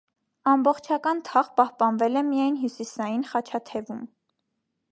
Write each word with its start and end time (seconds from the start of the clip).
Ամբողջական 0.51 1.19
թաղ 1.27 1.51
պահպանվել 1.61 2.19
է 2.21 2.23
միայն 2.31 2.57
հյուսիսային 2.63 3.29
խաչաթևում։ 3.35 4.01